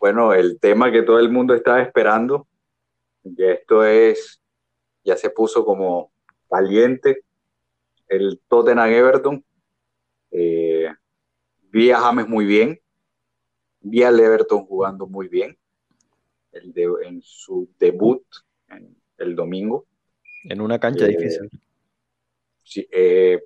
[0.00, 2.46] bueno, el tema que todo el mundo estaba esperando,
[3.36, 4.40] que esto es,
[5.04, 6.12] ya se puso como
[6.48, 7.22] caliente,
[8.08, 9.44] el Tottenham Everton.
[10.30, 10.88] Eh,
[11.70, 12.80] vi a James muy bien,
[13.80, 15.58] vi al Everton jugando muy bien
[16.52, 18.24] el de, en su debut
[19.18, 19.86] el domingo.
[20.44, 21.50] En una cancha Eh, difícil.
[22.62, 23.42] Sí, eh,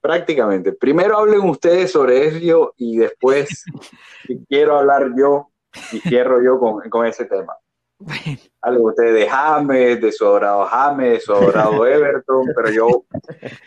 [0.00, 0.72] prácticamente.
[0.72, 3.64] Primero hablen ustedes sobre eso y después
[4.26, 5.50] si quiero hablar yo
[5.92, 7.56] y cierro yo con, con ese tema.
[8.00, 13.04] Bueno, Hablen ustedes de James, de su adorado James, de su adorado Everton, pero yo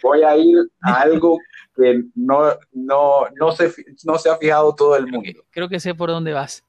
[0.02, 1.38] voy a ir a algo
[1.76, 3.74] que no, no, no, se,
[4.06, 5.44] no se ha fijado todo el creo que, mundo.
[5.50, 6.64] creo que sé por dónde vas.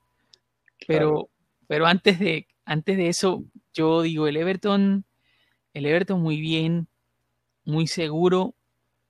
[0.88, 1.28] Pero,
[1.68, 5.04] pero antes de, antes de eso, yo digo, el Everton,
[5.72, 6.88] el Everton muy bien,
[7.64, 8.54] muy seguro.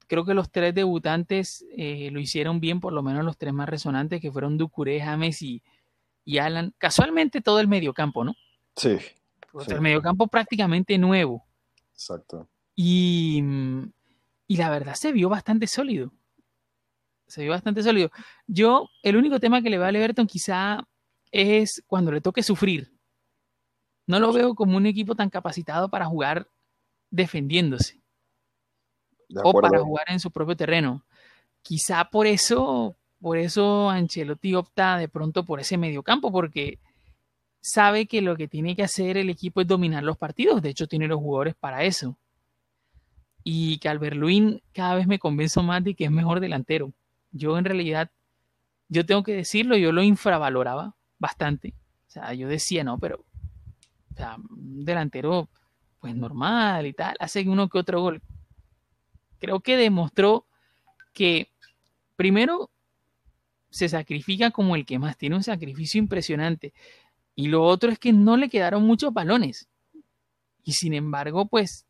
[0.09, 3.69] Creo que los tres debutantes eh, lo hicieron bien, por lo menos los tres más
[3.69, 5.63] resonantes, que fueron Ducuré, James y,
[6.25, 6.75] y Alan.
[6.79, 8.35] Casualmente todo el mediocampo, ¿no?
[8.77, 8.99] Sí,
[9.51, 9.75] Porque Sí.
[9.75, 11.45] El mediocampo prácticamente nuevo.
[11.93, 12.49] exacto.
[12.75, 13.93] Y, mm,
[14.47, 16.13] y la verdad se vio bastante sólido.
[17.27, 18.11] Se vio bastante sólido.
[18.47, 20.81] Yo, el único tema que le va al Everton quizá
[21.31, 22.93] es cuando le toque sufrir.
[24.07, 26.51] No lo veo como un equipo tan capacitado para jugar
[27.11, 28.03] defendiéndose
[29.29, 31.07] De o para jugar en su propio terreno.
[31.63, 36.81] Quizá por eso, por eso Ancelotti opta de pronto por ese mediocampo, porque
[37.61, 40.61] sabe que lo que tiene que hacer el equipo es dominar los partidos.
[40.61, 42.19] De hecho, tiene los jugadores para eso.
[43.45, 46.93] Y Calvert-Lewin cada vez me convenzo más de que es mejor delantero.
[47.31, 48.11] Yo en realidad,
[48.89, 51.75] yo tengo que decirlo, yo lo infravaloraba bastante.
[52.09, 53.25] O sea, yo decía, no, pero
[54.19, 55.49] o un delantero
[56.01, 58.21] pues normal y tal, hace uno que otro gol.
[59.39, 60.47] Creo que demostró
[61.13, 61.49] que
[62.17, 62.71] primero
[63.73, 66.73] se sacrifica como el que más, tiene un sacrificio impresionante.
[67.35, 69.67] Y lo otro es que no le quedaron muchos balones.
[70.63, 71.87] Y sin embargo, pues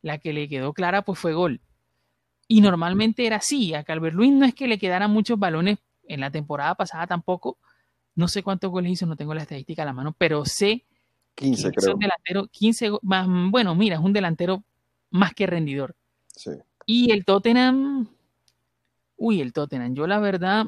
[0.00, 1.60] la que le quedó clara pues fue gol.
[2.48, 3.74] Y normalmente era así.
[3.74, 5.78] A Calvert-Lewin no es que le quedaran muchos balones
[6.08, 7.58] en la temporada pasada tampoco.
[8.14, 10.84] No sé cuántos goles hizo, no tengo la estadística a la mano, pero sé
[11.34, 11.94] 15 que es creo.
[11.94, 14.64] un delantero 15 go- más, bueno, mira, es un delantero
[15.10, 15.94] más que rendidor.
[16.26, 16.50] Sí.
[16.86, 18.08] Y el Tottenham,
[19.16, 20.66] uy, el Tottenham, yo la verdad,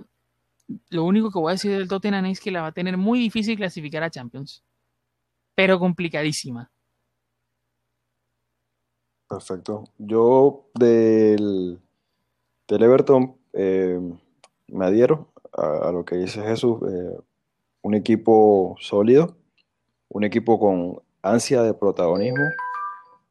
[0.91, 3.19] lo único que voy a decir del Tottenham es que la va a tener muy
[3.19, 4.63] difícil clasificar a Champions,
[5.55, 6.71] pero complicadísima.
[9.29, 9.85] Perfecto.
[9.99, 11.81] Yo del,
[12.69, 13.99] del Everton eh,
[14.69, 16.81] me adhiero a, lo que dice Jesús.
[16.89, 17.19] eh,
[17.83, 19.37] un equipo sólido,
[20.09, 22.45] un equipo con ansia de protagonismo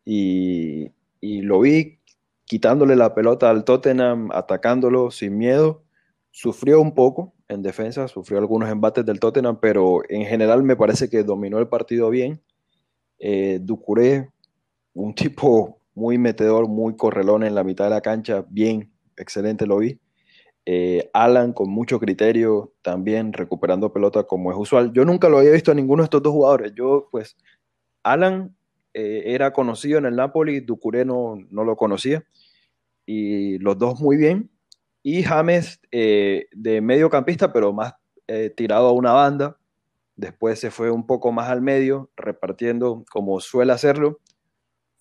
[0.05, 0.91] y
[1.21, 1.99] lo vi
[2.45, 5.82] quitándole la pelota al Tottenham, atacándolo sin miedo.
[6.35, 11.07] Sufrió un poco en defensa, sufrió algunos embates del Tottenham, pero en general me parece
[11.07, 12.41] que dominó el partido bien.
[13.19, 14.31] Eh, Ducuré,
[14.95, 19.77] un tipo muy metedor, muy correlón en la mitad de la cancha, bien, excelente lo
[19.77, 19.99] vi.
[20.65, 24.91] Eh, Alan con mucho criterio, también recuperando pelota como es usual.
[24.91, 26.73] Yo nunca lo había visto a ninguno de estos dos jugadores.
[26.75, 27.37] Yo, pues,
[28.01, 28.55] Alan
[28.95, 32.23] eh, era conocido en el Napoli, Ducuré no, no lo conocía,
[33.05, 34.49] y los dos muy bien.
[35.03, 37.93] Y James eh, de mediocampista, pero más
[38.27, 39.57] eh, tirado a una banda.
[40.15, 44.19] Después se fue un poco más al medio, repartiendo como suele hacerlo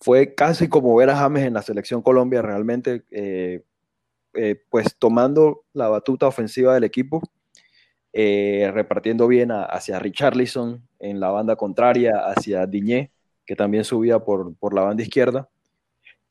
[0.01, 3.63] fue casi como ver a James en la selección Colombia, realmente, eh,
[4.33, 7.21] eh, pues tomando la batuta ofensiva del equipo,
[8.13, 13.11] repartiendo bien a- hacia Richarlison en la banda contraria, hacia Diñé,
[13.45, 15.49] que también subía por, por la banda izquierda.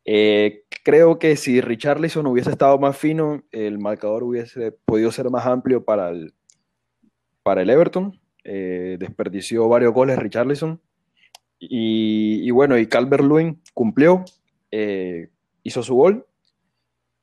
[0.05, 5.47] Eh, creo que si Richarlison hubiese estado más fino, el marcador hubiese podido ser más
[5.47, 6.35] amplio para el,
[7.43, 8.19] para el Everton.
[8.45, 10.81] Eh, desperdició varios goles Richarlison.
[11.59, 14.25] Y, y bueno, y Calvert Lewin cumplió,
[14.71, 15.29] eh,
[15.63, 16.27] hizo su gol.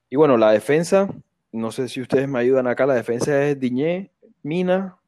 [0.10, 1.10] Y bueno, la defensa,
[1.52, 4.99] no sé si ustedes me ayudan acá, la defensa es Diñé, Mina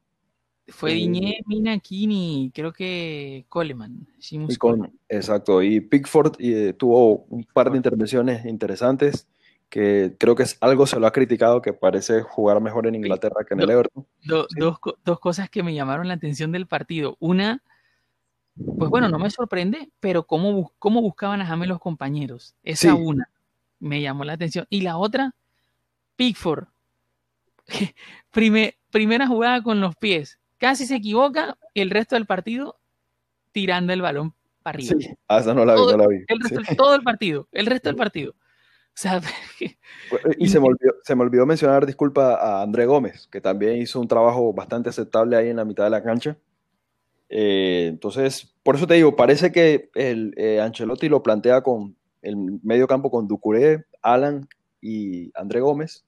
[0.68, 4.06] Fue Eh, Diñé, Mina, Kini, creo que Coleman.
[4.30, 9.26] Y con, exacto, y Pickford eh, tuvo un par de intervenciones interesantes
[9.68, 13.44] que creo que es algo se lo ha criticado que parece jugar mejor en Inglaterra
[13.46, 13.70] que en el.
[13.70, 14.06] Everton.
[14.24, 17.16] Do- dos, dos cosas que me llamaron la atención del partido.
[17.20, 17.62] Una,
[18.54, 22.54] pues bueno, no me sorprende, pero cómo, cómo buscaban a James los compañeros.
[22.62, 23.00] Esa Sí.
[23.02, 23.28] una
[23.80, 24.66] me llamó la atención.
[24.70, 25.34] Y la otra,
[26.16, 26.66] Pickford.
[28.30, 30.38] Prime- primera jugada con los pies.
[30.62, 32.78] Casi se equivoca el resto del partido
[33.50, 34.32] tirando el balón
[34.62, 34.94] para arriba.
[34.96, 36.18] Sí, ah, esa no la vi, Todo- no la vi.
[36.28, 36.54] El Sí.
[36.54, 38.32] resto, Todo el partido, el resto del partido.
[40.38, 43.98] y se me, olvidó, se me, olvidó, mencionar, disculpa, a André Gómez, que también hizo
[43.98, 46.38] un trabajo bastante aceptable ahí en la mitad de la cancha.
[47.28, 52.36] Eh, entonces, por eso te digo, parece que el eh, Ancelotti lo plantea con el
[52.62, 54.46] medio campo con Ducuré, Alan
[54.80, 56.04] y André Gómez,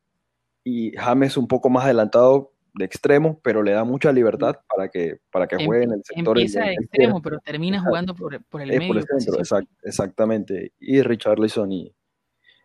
[0.62, 5.18] y James un poco más adelantado de extremo, pero le da mucha libertad para que,
[5.30, 6.38] para que juegue en el sector.
[6.38, 8.88] Empieza de extremo, pero termina jugando por, por el medio.
[8.88, 9.40] Por el centro,
[9.82, 10.72] exactamente.
[10.80, 11.94] Y Richarlison y,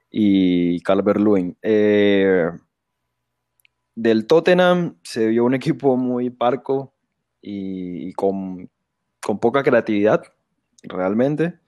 [0.09, 1.57] y Calvert-Lewin.
[1.61, 2.49] Eh,
[3.95, 6.93] del Tottenham se vio un equipo muy parco
[7.41, 8.69] y, con,
[9.41, 10.23] poca creatividad,
[10.83, 11.59] realmente,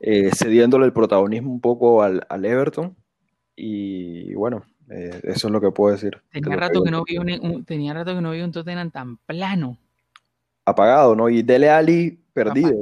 [0.00, 2.96] eh, cediéndole el protagonismo un poco al, Everton.
[3.56, 6.20] Y bueno, eh, eso es lo que puedo decir.
[6.30, 9.78] Tenía rato que, no vi un, tenía rato que no vi un Tottenham tan plano.
[10.64, 11.28] Apagado, ¿no?
[11.28, 12.72] Y Dele Ali perdido.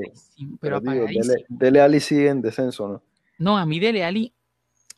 [0.61, 3.03] Pero Dele, Dele, Ali sigue en descenso, ¿no?
[3.39, 4.33] No, a mí Dele Ali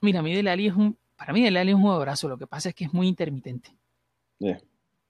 [0.00, 2.70] Mira, a mí Dele es un, para mí Dele es un jugadorazo, lo que pasa
[2.70, 3.76] es que es muy intermitente.
[4.38, 4.60] Yeah.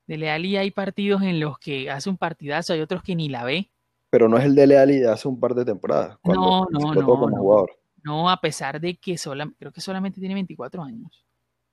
[0.06, 3.70] Dele hay partidos en los que hace un partidazo, hay otros que ni la ve.
[4.10, 6.18] Pero no es el Dele Ali de hace un par de temporadas.
[6.24, 7.66] No, no, no.
[8.02, 9.16] No, a pesar de que
[9.58, 11.24] creo que solamente tiene 24 años.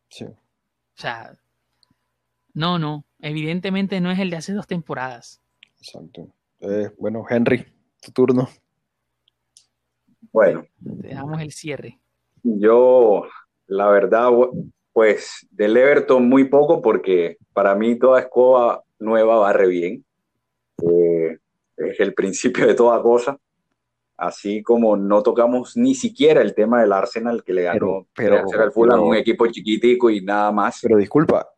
[0.10, 0.26] Sí.
[0.26, 0.36] O
[0.96, 1.38] sea,
[2.54, 3.06] no, no.
[3.20, 5.42] Evidentemente no es el de hace dos temporadas.
[5.80, 6.30] Exacto.
[6.60, 7.66] Eh, bueno, Henry,
[8.02, 8.50] tu turno.
[10.32, 10.66] Bueno.
[11.02, 12.00] Te damos el cierre.
[12.44, 13.24] Yo,
[13.68, 14.30] la verdad,
[14.94, 20.06] pues del Everton muy poco porque para mí toda escoba nueva barre bien.
[20.82, 21.38] Eh,
[21.78, 23.38] es el principio de toda cosa.
[24.18, 28.72] Así como no tocamos ni siquiera el tema del Arsenal que le ganó pero, el
[28.72, 30.80] Fulham, un equipo chiquitico y nada más.
[30.82, 31.50] Pero disculpa,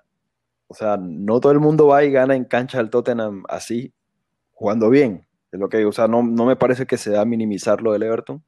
[0.67, 3.94] o sea, no todo el mundo va y gana en cancha al Tottenham así,
[4.51, 5.25] jugando bien.
[5.51, 8.03] Es lo que o sea, no, no me parece que se da minimizar lo del
[8.03, 8.44] Everton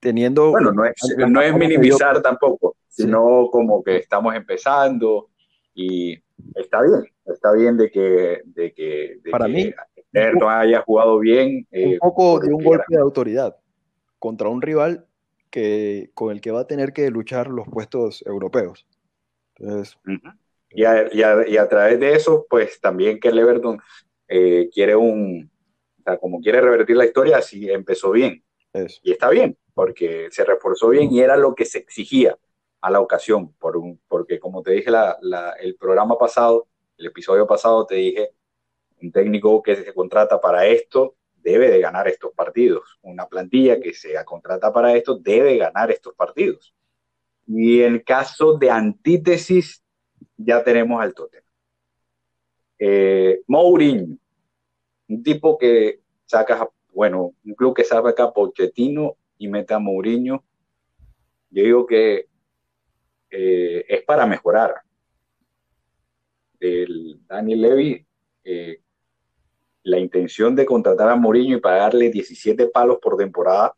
[0.00, 0.50] teniendo...
[0.50, 0.94] Bueno, no es,
[1.28, 5.30] no es minimizar tampoco, sino como que estamos empezando
[5.74, 6.14] y
[6.54, 9.72] está bien, está bien de que, de que, Para mí,
[10.48, 11.66] haya jugado bien.
[11.70, 13.56] un eh, poco de un golpe de autoridad
[14.18, 15.06] contra un rival
[15.50, 18.86] que, con el que va a tener que luchar los puestos europeos.
[19.56, 19.98] Entonces,
[20.70, 23.80] y, a, y, a, y, a, través de eso, pues también que el Everton
[24.28, 25.50] eh, quiere un,
[26.00, 28.42] o sea, como quiere revertir la historia, sí empezó bien.
[29.02, 32.36] Y está bien, porque se reforzó bien y era lo que se exigía
[32.82, 35.16] a la ocasión, por un, porque como te dije la,
[35.60, 36.66] el programa pasado,
[36.98, 38.32] el episodio pasado, te dije,
[39.06, 42.98] un técnico que se contrata para esto debe de ganar estos partidos.
[43.02, 46.74] Una plantilla que se contrata para esto debe ganar estos partidos.
[47.46, 49.82] Y en caso de antítesis,
[50.36, 51.44] ya tenemos al Tottenham.
[52.78, 54.18] Eh, Mourinho,
[55.08, 60.42] un tipo que saca bueno, un club que sabe acá Pochettino y mete a Mourinho,
[61.50, 62.26] yo digo que
[63.30, 64.76] eh, es para mejorar.
[66.58, 68.06] El Daniel Levy,
[68.44, 68.80] eh,
[69.86, 73.72] la intención de contratar a Mourinho y pagarle 17 palos por temporada,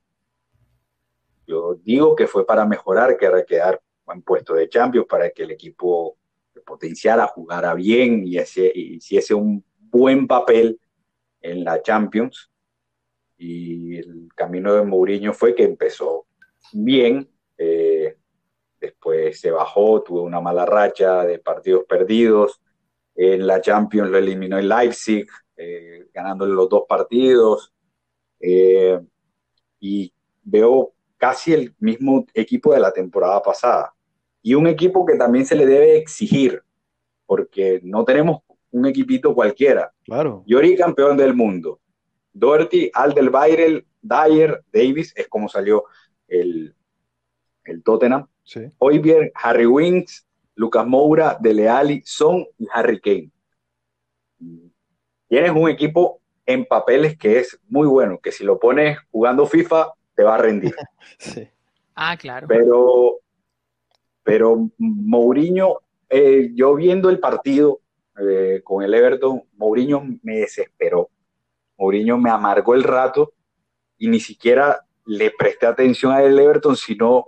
[1.47, 3.79] yo digo que fue para mejorar, que era quedar
[4.11, 6.17] en puesto de Champions, para que el equipo
[6.65, 10.81] potenciara, jugara bien y hiciese un buen papel
[11.43, 12.51] en la Champions.
[13.37, 16.27] Y el camino de Mourinho fue que empezó
[16.73, 17.29] bien,
[17.59, 18.17] eh,
[18.81, 22.63] después se bajó, tuvo una mala racha de partidos perdidos,
[23.21, 25.27] en la Champions lo eliminó el Leipzig,
[25.57, 27.75] eh, ganándole los dos partidos,
[28.39, 29.01] eh,
[29.81, 30.13] y
[30.45, 33.93] veo casi el mismo equipo de la temporada pasada,
[34.41, 36.63] y un equipo que también se le debe exigir,
[37.27, 39.93] porque no tenemos un equipito cualquiera.
[40.05, 40.45] Claro.
[40.47, 41.81] Yori campeón del mundo,
[42.33, 45.87] Doherty, Alderweireld, Dyer, Davis, es como salió
[46.29, 46.73] el,
[47.65, 48.29] el Tottenham.
[48.45, 48.61] Sí.
[49.03, 50.28] bien Harry Winks,
[50.59, 53.31] Lucas Moura, Dele Alli, Son y Harry Kane.
[55.29, 59.93] Tienes un equipo en papeles que es muy bueno, que si lo pones jugando FIFA
[60.17, 60.75] te va a rendir.
[61.19, 61.49] Sí.
[61.95, 62.47] Ah, claro.
[62.49, 63.21] Pero,
[64.23, 67.81] pero Mourinho, eh, yo viendo el partido
[68.21, 71.09] eh, con el Everton, Mourinho me desesperó.
[71.77, 73.33] Mourinho me amargó el rato
[73.97, 77.27] y ni siquiera le presté atención a el Everton, sino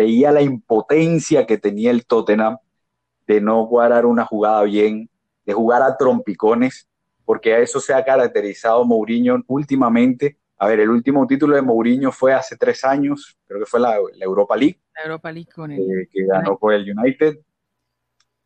[0.00, 2.56] veía la impotencia que tenía el Tottenham
[3.26, 5.10] de no guardar una jugada bien,
[5.44, 6.88] de jugar a trompicones,
[7.24, 10.38] porque a eso se ha caracterizado Mourinho últimamente.
[10.56, 13.96] A ver, el último título de Mourinho fue hace tres años, creo que fue la,
[14.20, 14.80] Europa League.
[14.96, 15.80] La Europa League con el...
[15.80, 17.38] Eh, que ganó con el United.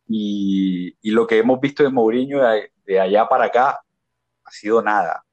[0.09, 2.41] Y, lo que hemos visto de Mourinho
[2.85, 3.81] de allá para acá
[4.45, 5.25] ha sido nada.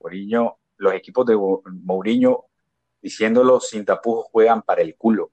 [0.00, 2.46] Mourinho, los equipos de Mourinho,
[3.00, 5.30] diciéndolo sin tapujos, juegan para el culo.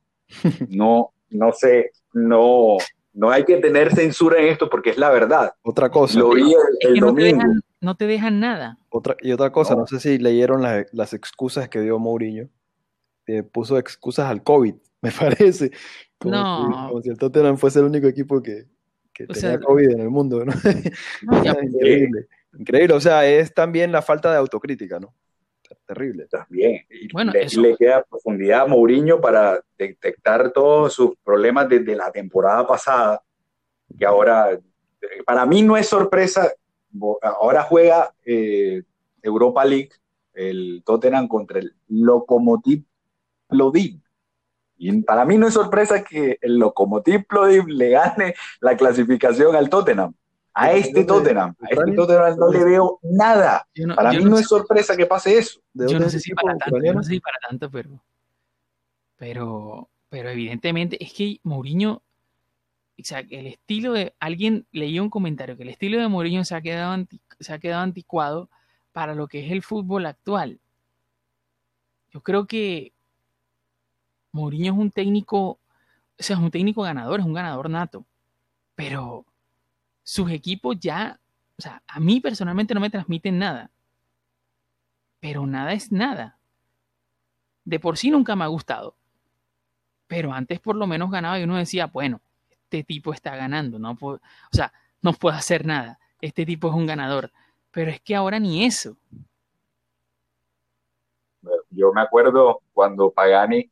[0.70, 2.78] No, no sé, no,
[3.14, 5.54] no hay que tener censura en esto porque es la verdad.
[5.62, 6.20] Otra cosa.
[6.20, 7.38] Lo vi el, no, te domingo.
[7.38, 8.78] dejan, no te dejan nada.
[8.90, 9.88] Otra, y otra cosa, no, No.
[9.88, 12.50] sé si leyeron la- las excusas que dio Mourinho.
[13.28, 15.72] Eh, puso excusas al COVID, me parece.
[16.18, 16.66] Como, No.
[16.68, 18.66] si, como si el Tottenham fuese el único equipo que,
[19.14, 20.52] tenía sea, COVID en el mundo, ¿no?
[21.24, 22.28] No, ya, Increíble.
[22.58, 22.94] Increíble.
[22.96, 25.14] O sea, es también la falta de autocrítica, ¿no?
[25.94, 26.26] Terrible.
[26.28, 26.86] También.
[26.90, 31.96] Y Bueno, le, eso- le queda profundidad a Mourinho para detectar todos sus problemas desde
[31.96, 33.22] la temporada pasada,
[34.00, 34.60] que ahora, eh,
[35.26, 36.50] para mí no es sorpresa,
[37.22, 38.84] ahora juega eh,
[39.22, 39.92] Europa League,
[40.34, 42.84] el Tottenham contra el Lokomotiv
[43.48, 44.00] Plovdiv.
[44.78, 49.70] Y para mí no es sorpresa que el Lokomotiv Plovdiv le gane la clasificación al
[49.70, 50.14] Tottenham.
[50.54, 51.06] A ¿De este?
[51.06, 51.94] Tottenham, a este.
[51.96, 53.66] Tottenham no le veo nada.
[53.76, 55.62] no, Para mí no no sé- es sorpresa que pase eso.
[55.74, 57.90] ¿De yo no sé si para tanto, yo no sé si para tanto, pero,
[59.18, 65.56] pero, pero evidentemente es que Mourinho, o sea, el estilo de, alguien leía un comentario
[65.56, 68.50] que el estilo de Mourinho se ha quedado, anti- se ha quedado anticuado
[68.92, 70.60] para lo que es el fútbol actual.
[72.12, 72.92] Yo creo que
[74.34, 75.60] Mourinho es un técnico, o
[76.20, 78.06] sea, es un técnico ganador, es un ganador nato,
[78.76, 79.26] pero
[80.04, 81.20] sus equipos ya,
[81.58, 83.72] o sea, a mí personalmente no me transmiten nada
[85.22, 86.38] pero nada es nada.
[87.64, 88.96] De por sí nunca me ha gustado.
[90.08, 93.96] Pero antes por lo menos ganaba y uno decía, bueno, este tipo está ganando, no
[93.96, 94.18] puedo-
[94.52, 96.00] o sea, no puedo hacer nada.
[96.20, 97.32] Este tipo es un ganador.
[97.72, 98.98] Pero es que ahora ni eso.
[101.70, 103.72] Yo me acuerdo cuando Pagani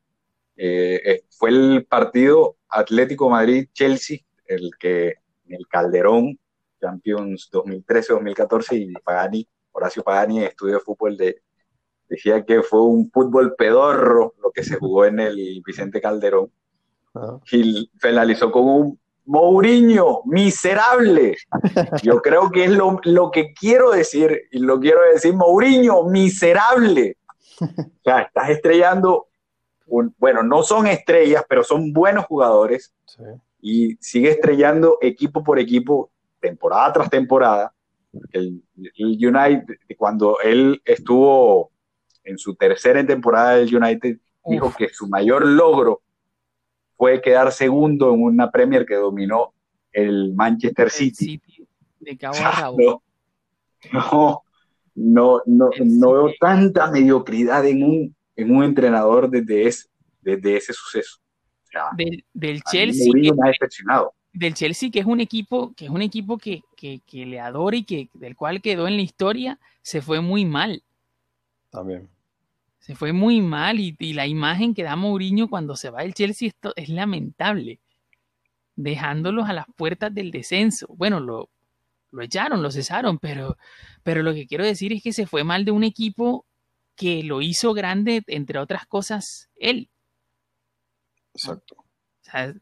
[0.56, 5.16] eh, eh, fue el partido Atlético Madrid-Chelsea, el que
[5.50, 6.40] en el Calderón,
[6.80, 11.42] Champions 2013-2014, y Pagani, Horacio Pagani, estudio de fútbol, de,
[12.08, 16.52] decía que fue un fútbol pedorro lo que se jugó en el Vicente Calderón,
[17.14, 17.40] Ajá.
[17.52, 21.36] y finalizó con un Mourinho, miserable.
[22.02, 27.18] Yo creo que es lo, lo que quiero decir, y lo quiero decir, Mourinho, miserable.
[27.62, 27.66] O
[28.04, 29.28] sea, estás estrellando,
[29.86, 33.22] un- bueno, no son estrellas, pero son buenos jugadores Sí.
[33.62, 37.74] Y sigue estrellando equipo por equipo, temporada tras temporada.
[38.32, 38.64] El,
[38.96, 41.72] el United, cuando él estuvo
[42.24, 44.76] en su tercera temporada del United, dijo Uf.
[44.76, 46.02] que su mayor logro
[46.98, 49.54] fue quedar segundo en una Premier que dominó
[49.92, 51.42] el Manchester El City.
[52.00, 53.04] De cabo a rabo.
[53.94, 54.44] No,
[54.96, 59.88] no, no, no, veo tanta mediocridad en un, en un entrenador desde ese,
[60.22, 61.20] desde ese suceso.
[61.72, 61.90] Sea,
[62.34, 64.14] Del, Chelsea, que, me ha decepcionado.
[64.34, 67.78] del Chelsea, que es un equipo, que es un equipo que, que, que le adora
[67.78, 70.84] y que, del cual quedó en la historia, se fue muy mal.
[71.70, 72.10] También.
[72.80, 76.14] Se fue muy mal y, y la imagen que da Mourinho cuando se va del
[76.14, 77.80] Chelsea esto es lamentable,
[78.76, 80.88] dejándolos a las puertas del descenso.
[80.98, 81.50] Bueno, lo,
[82.12, 83.58] lo echaron, lo cesaron, pero,
[84.04, 86.46] pero lo que quiero decir es que se fue mal de un equipo
[86.96, 89.90] que lo hizo grande, entre otras cosas, él.
[91.34, 91.76] Exacto.
[91.78, 91.86] O
[92.22, 92.54] sea,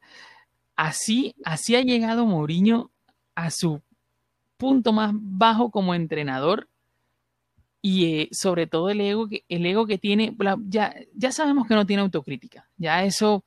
[0.76, 2.92] así, así ha llegado Mourinho
[3.36, 3.82] a su
[4.58, 6.68] punto más bajo como entrenador
[7.82, 10.36] y eh, sobre todo el ego que, el ego que tiene,
[10.68, 13.46] ya, ya sabemos que no tiene autocrítica, ya eso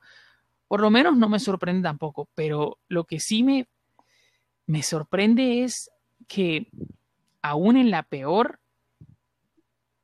[0.67, 3.67] por lo menos no me sorprende tampoco, pero lo que sí me,
[4.67, 5.91] me sorprende es
[6.29, 6.67] que
[7.41, 8.60] aún en la peor,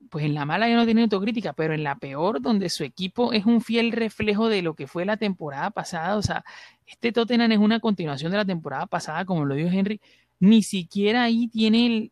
[0.09, 3.33] pues en la mala ya no tiene autocrítica, pero en la peor, donde su equipo
[3.33, 6.43] es un fiel reflejo de lo que fue la temporada pasada, o sea,
[6.85, 10.01] este Tottenham es una continuación de la temporada pasada, como lo dijo Henry,
[10.39, 12.11] ni siquiera ahí tiene, el,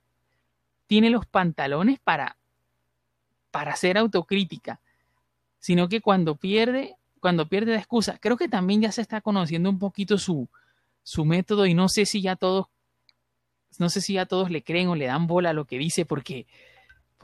[0.88, 2.38] tiene los pantalones para,
[3.52, 4.82] para hacer autocrítica,
[5.60, 9.70] sino que cuando pierde, cuando pierde la excusa, creo que también ya se está conociendo
[9.70, 10.50] un poquito su,
[11.04, 12.68] su método y no sé si ya todos,
[13.80, 16.06] no sé si ya todos le creen o le dan bola a lo que dice,
[16.06, 16.48] porque,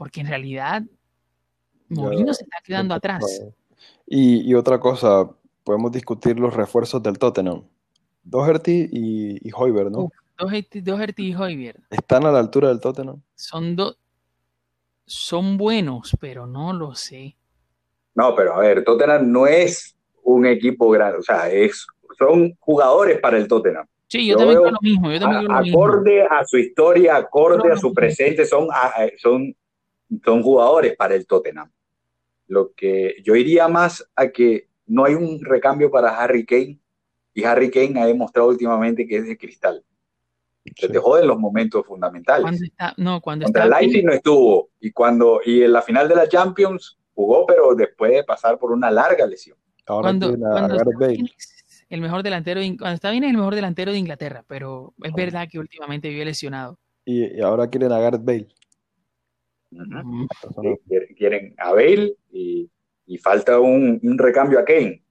[0.02, 0.82] porque en realidad
[1.88, 3.22] Mourinho se está quedando atrás.
[4.04, 5.30] Y, y otra cosa,
[5.62, 7.62] podemos discutir los refuerzos del Tottenham.
[8.24, 9.98] Doherty y, y ¿no?
[10.06, 10.12] Uf.
[10.36, 13.22] Doherty, Doherty y Højbjerg ¿Están a la altura del Tottenham?
[13.36, 13.96] son dos,
[15.06, 17.36] son buenos, pero no lo sé.
[18.16, 19.94] No, pero a ver, Tottenham no es
[20.24, 21.86] un equipo grande, o sea, es,
[22.18, 23.86] son jugadores para el Tottenham.
[24.08, 25.84] Sí, yo, Yo también veo creo lo mismo, yo también A- creo lo mismo.
[25.84, 29.56] acorde a su historia, acorde a su presente, son, a- son,
[30.24, 31.70] son jugadores para el Tottenham.
[32.48, 36.78] Lo que yo iría más a que no hay un recambio para Harry Kane
[37.34, 39.84] y Harry Kane ha demostrado últimamente que es de cristal.
[40.76, 40.92] Se Sí.
[40.92, 42.42] te joden los momentos fundamentales.
[42.42, 45.82] Cuando está, no, cuando Contra está el Leipzig no estuvo y cuando y en la
[45.82, 49.56] final de la Champions jugó, pero después de pasar por una larga lesión.
[49.86, 50.30] Ahora Cuando,
[51.08, 51.56] es
[51.88, 55.12] el mejor delantero, de cuando está bien es el mejor delantero de Inglaterra, pero es
[55.12, 56.78] verdad que últimamente vive lesionado.
[57.04, 58.48] Y, y ahora quieren a Gareth Bale.
[59.72, 60.26] Mm,
[60.60, 62.70] Sí, quieren- Quieren a Bale y,
[63.06, 65.02] y falta un, un recambio a Kane.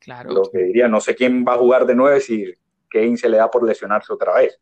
[0.00, 0.32] Claro.
[0.32, 2.52] Lo que diría, no sé quién va a jugar de nueve si
[2.88, 4.58] Kane se le da por lesionarse otra vez.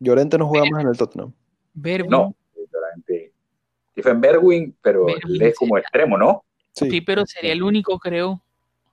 [0.00, 1.32] Llorente no juega más en el Tottenham.
[1.74, 3.32] Bergwijn, No, literalmente.
[3.92, 5.80] Stephen Berwin, pero él es como sí.
[5.80, 6.44] extremo, ¿no?
[6.72, 8.42] Sí, sí, pero sería el único, creo.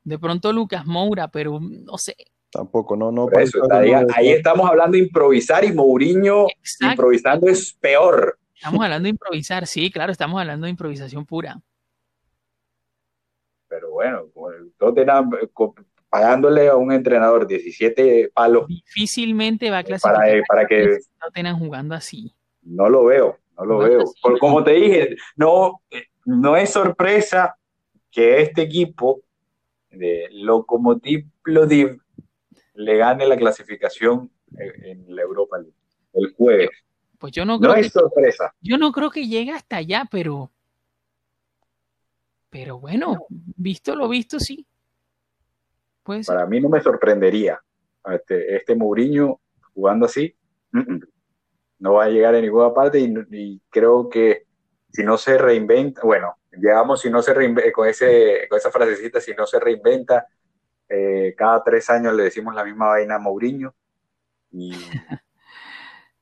[0.04, 2.16] De pronto Lucas Moura, pero no sé.
[2.52, 3.26] tampoco, no, no.
[3.28, 6.92] Por eso, parece ahí, estamos hablando de improvisar y Mourinho Exacto.
[6.94, 8.38] improvisando es peor.
[8.60, 11.62] Estamos hablando de improvisar, sí, claro, estamos hablando de improvisación pura.
[13.70, 14.24] Pero bueno,
[14.78, 15.76] Tottenham eh, co-
[16.10, 20.16] pagándole a un entrenador 17 palos, Difícilmente va a clasificar.
[20.16, 20.98] para, eh, para que
[21.34, 22.36] tengan jugando así.
[22.64, 24.04] no lo veo, no lo veo.
[24.22, 24.40] Por- no.
[24.40, 27.56] como te dije, no, eh, no es sorpresa
[28.12, 29.22] que este equipo
[29.92, 32.02] de Lokomotiv Plovdiv
[32.74, 35.74] le gane la clasificación en, en la Europa League
[36.14, 36.70] el jueves.
[37.20, 38.56] Pues yo no creo No que sorpresa.
[38.62, 40.52] Yo no creo que llegue hasta allá, pero.
[42.50, 44.66] Pero bueno, visto lo visto, sí.
[46.02, 46.36] Puede ser.
[46.36, 47.62] Para mí no me sorprendería
[48.06, 49.40] este, este Mourinho
[49.74, 50.34] jugando así.
[50.72, 51.02] mm, mm.
[51.80, 54.48] No va a llegar a ninguna parte y, y creo que
[54.92, 59.22] si no se reinventa, bueno, llegamos si no se reinventa, con, ese, con esa frasecita,
[59.22, 60.28] si no se reinventa,
[60.90, 63.74] eh, cada tres años le decimos la misma vaina a Mourinho
[64.52, 64.74] y,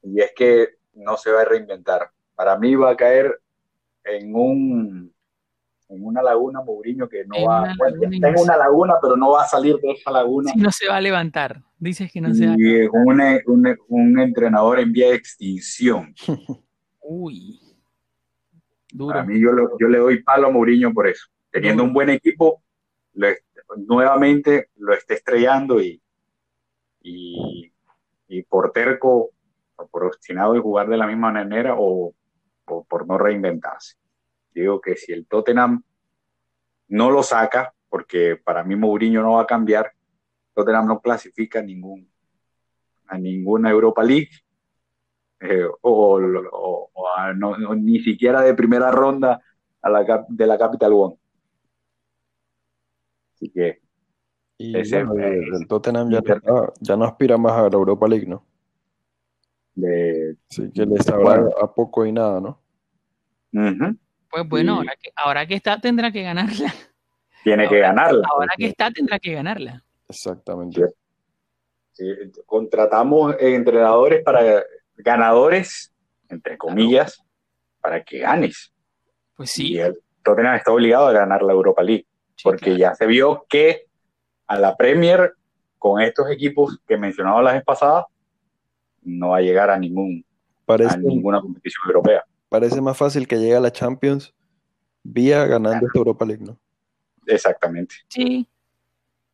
[0.03, 2.09] y es que no se va a reinventar.
[2.35, 3.39] Para mí va a caer
[4.03, 5.13] en un
[5.89, 8.43] en una laguna Mourinho que no En va, bueno, laguna está en inmensa.
[8.43, 10.51] una laguna, pero no va a salir de esa laguna.
[10.51, 11.63] Si no se va a levantar.
[11.79, 15.15] Dices que no se va a y es un, un- un entrenador en vía de
[15.15, 16.13] extinción.
[16.99, 17.59] Uy.
[18.91, 19.13] Duro.
[19.13, 21.27] Para mí yo, lo- yo le doy palo a Mourinho por eso.
[21.51, 22.61] Teniendo un buen equipo,
[23.13, 23.27] lo
[23.77, 26.01] nuevamente lo está estrellando y,
[27.01, 27.71] y,
[28.27, 29.31] y por terco,
[29.85, 32.13] por obstinado en jugar de la misma manera o,
[32.65, 33.95] o por no reinventarse.
[34.53, 35.83] Digo que si el Tottenham
[36.89, 39.91] no lo saca, porque para mí Mourinho no va a cambiar,
[40.53, 42.09] Tottenham no clasifica a ningún
[43.09, 44.29] a ninguna Europa League
[45.39, 49.41] eh, o, o- o a- no- no- ni siquiera de primera ronda
[49.81, 51.15] a la, de la Capital One.
[53.35, 53.79] Así que
[54.57, 56.09] Y Ese- bueno, el, el Tottenham
[56.81, 58.43] ya no aspira más a la Europa League, ¿no?
[59.77, 61.49] De, Así que les sabrá Bueno.
[61.61, 62.59] a poco y nada, ¿no?
[64.29, 66.73] Pues bueno, Y- ahora que, ahora que está tendrá que ganarla.
[67.43, 68.27] tiene que ganarla.
[68.29, 69.83] Ahora que está tendrá que ganarla.
[70.09, 70.81] Exactamente.
[72.45, 74.63] contratamos entrenadores para
[74.97, 75.91] ganadores,
[76.29, 77.21] entre comillas,
[77.81, 78.71] para que ganes.
[79.35, 79.77] Pues Y sí.
[79.79, 82.05] el Tottenham está obligado a ganar la Europa League.
[82.35, 82.77] sí, porque claro.
[82.79, 83.85] ya se vio que
[84.47, 85.33] a la Premier,
[85.79, 88.05] con estos equipos que mencionaba la vez pasada,
[89.03, 90.25] no va a llegar a, ningún,
[90.61, 92.23] a Parece, ninguna competición europea.
[92.49, 94.33] parece más fácil que llegue a la Champions
[95.03, 96.57] vía ganando esta Europa League, ¿no?
[97.25, 97.95] Exactamente.
[98.09, 98.47] Sí.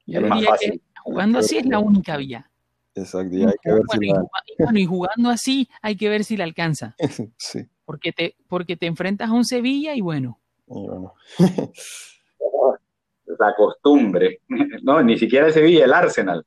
[0.06, 0.82] Yo Es más fácil.
[1.04, 2.50] jugando así es la única vía.
[2.96, 4.20] Exacto, y hay que ver Bueno, si y, la...
[4.20, 6.96] juga- y bueno, y jugando así hay que ver si la alcanza.
[7.38, 11.14] sí, Porque te, porque te enfrentas a un Sevilla y bueno, y bueno.
[13.40, 14.42] La costumbre.
[14.84, 16.46] No, ni siquiera el Sevilla, el Arsenal.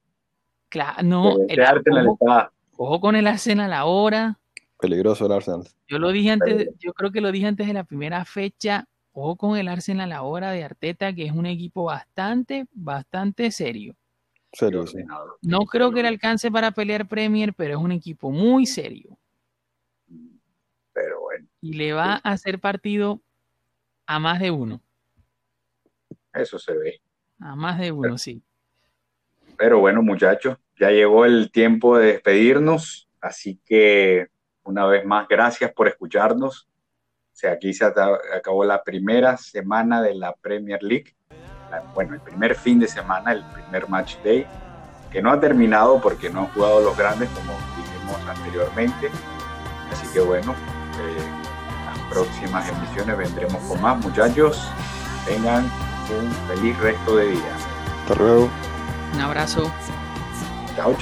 [0.69, 4.39] claro, no, Este el- Arsenal está- ojo con el Arsenal ahora.
[4.81, 5.67] Peligroso el Arsenal.
[5.89, 8.87] Yo lo dije antes, yo creo que lo dije antes de la primera fecha.
[9.13, 13.95] Ojo con el Arsenal ahora de Arteta, que es un equipo bastante, bastante serio.
[14.53, 14.99] Serio, sí.
[15.43, 19.17] No creo que le alcance para pelear Premier, pero es un equipo muy serio.
[20.93, 23.21] Pero bueno, Y le va a hacer partido
[24.07, 24.81] a más de uno.
[26.35, 27.01] eso se ve.
[27.41, 28.43] A más de uno, sí.
[29.57, 34.27] Pero bueno, muchachos, ya llegó el tiempo de despedirnos, así que
[34.65, 36.69] una vez más, gracias por escucharnos.
[37.33, 41.15] O sea, aquí se acabó la primera semana de la Premier League.
[41.71, 44.47] La- bueno, el primer fin de semana, el primer match day,
[45.11, 49.11] que no ha terminado porque no han jugado los grandes, como dijimos anteriormente.
[49.93, 51.17] Así que bueno, eh,
[51.87, 54.69] las próximas emisiones vendremos con más, muchachos.
[55.27, 57.57] Tengan un feliz resto de día.
[58.03, 58.49] Hasta luego.
[59.15, 59.71] Un abrazo.
[60.77, 60.95] Cáo